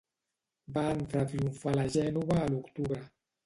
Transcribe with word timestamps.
Va 0.77 0.85
entrar 0.93 1.27
triomfal 1.33 1.85
a 1.85 1.87
Gènova 1.99 2.41
a 2.47 2.51
l'octubre. 2.57 3.03